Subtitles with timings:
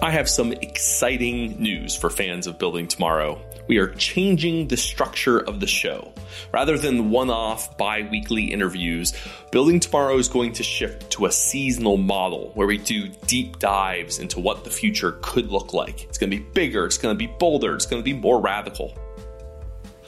[0.00, 3.40] I have some exciting news for fans of Building Tomorrow.
[3.66, 6.12] We are changing the structure of the show.
[6.52, 9.12] Rather than one off bi weekly interviews,
[9.50, 14.20] Building Tomorrow is going to shift to a seasonal model where we do deep dives
[14.20, 16.04] into what the future could look like.
[16.04, 18.40] It's going to be bigger, it's going to be bolder, it's going to be more
[18.40, 18.96] radical.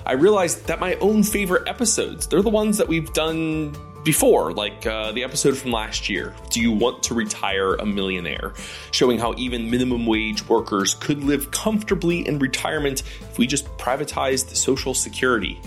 [0.06, 3.74] I realized that my own favorite episodes, they're the ones that we've done
[4.04, 8.54] before, like uh, the episode from last year, Do You Want to Retire a Millionaire?
[8.92, 14.54] showing how even minimum wage workers could live comfortably in retirement if we just privatized
[14.56, 15.60] Social Security.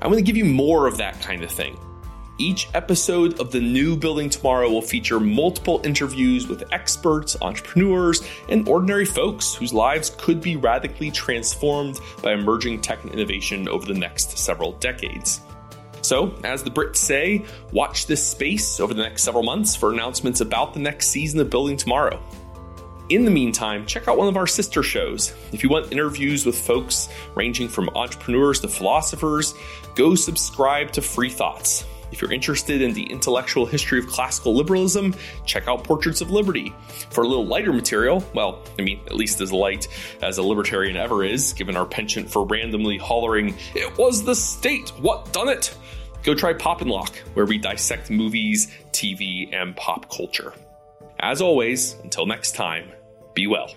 [0.00, 1.78] I'm going to give you more of that kind of thing.
[2.36, 8.68] Each episode of the new Building Tomorrow will feature multiple interviews with experts, entrepreneurs, and
[8.68, 13.98] ordinary folks whose lives could be radically transformed by emerging tech and innovation over the
[13.98, 15.40] next several decades.
[16.14, 20.40] So, as the Brits say, watch this space over the next several months for announcements
[20.40, 22.22] about the next season of Building Tomorrow.
[23.08, 25.34] In the meantime, check out one of our sister shows.
[25.50, 29.54] If you want interviews with folks ranging from entrepreneurs to philosophers,
[29.96, 31.84] go subscribe to Free Thoughts.
[32.12, 36.72] If you're interested in the intellectual history of classical liberalism, check out Portraits of Liberty.
[37.10, 39.88] For a little lighter material, well, I mean, at least as light
[40.22, 44.90] as a libertarian ever is, given our penchant for randomly hollering, It was the state,
[45.00, 45.76] what done it?
[46.24, 50.54] Go try Pop and Locke, where we dissect movies, TV, and pop culture.
[51.20, 52.90] As always, until next time,
[53.34, 53.74] be well.